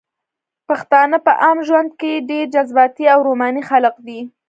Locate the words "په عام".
1.25-1.57